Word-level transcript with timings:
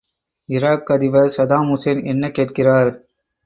Iraq 0.49 0.89
அதிபர் 0.91 1.31
Saddam 1.37 1.69
Hussein 1.69 2.03
என்ன 2.05 2.31
கேட்கிறார்? 2.31 2.91